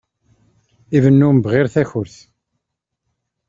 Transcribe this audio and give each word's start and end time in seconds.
Ibennu 0.95 1.29
mebɣir 1.31 1.65
takurt. 1.73 2.15